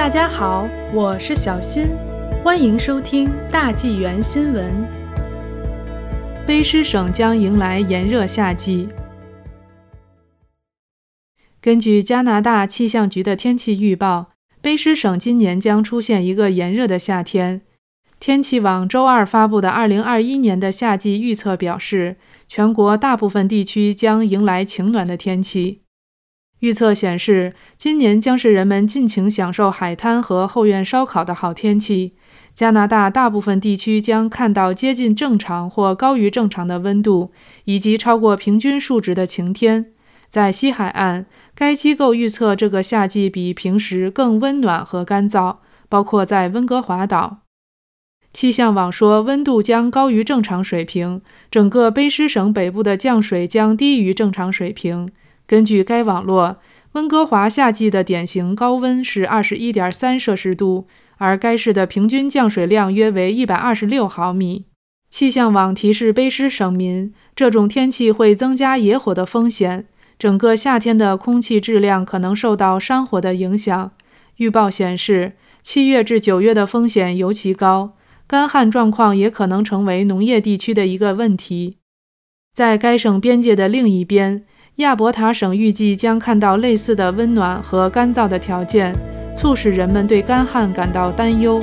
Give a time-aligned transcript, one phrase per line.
[0.00, 1.88] 大家好，我是小新，
[2.42, 4.72] 欢迎收听大纪元新闻。
[6.48, 8.88] 卑诗省将迎来炎热夏季。
[11.60, 14.28] 根据加拿大气象局的天气预报，
[14.62, 17.60] 卑诗省今年将出现一个炎热的夏天。
[18.18, 22.16] 天气网周二发布的2021年的夏季预测表示，
[22.48, 25.82] 全国大部分地区将迎来晴暖的天气。
[26.60, 32.14] 预测显示，今年将是人们尽情享受海滩和后院烧烤的好天气。
[32.54, 37.32] 加拿大大部分地区将看到接近正常或高于正常的温度，
[37.64, 39.92] 以及超过平均数值的晴天。
[40.28, 45.56] 在西海岸，该机构预测这个夏季比平时更温暖和干燥，
[45.88, 47.38] 包括在温哥华岛。
[48.32, 55.10] 气象网说，温度将高于正常水平，整个卑诗省北部的降水将低于正常水平。
[55.50, 56.58] 根据该网络，
[56.92, 60.86] 温哥华夏季的典型高温是二十一点三摄氏度，
[61.16, 64.66] 而该市的平均降水量约为一百二十六毫米。
[65.10, 73.90] 气象网提示卑诗省民，这种天气会增加野火的风险，整个夏天的空气质量可能受到山火的影响。
[74.36, 77.96] 预报显示，七月至九月的风险尤其高，
[78.28, 81.78] 干旱状况也可能成为农业地区的一个问题。
[82.54, 84.44] 在该省边界的另一边。
[84.80, 88.94] 亚伯塔省预计将看到类似的温暖和干燥的条件，
[89.36, 91.62] 促使人们对干旱感到担忧。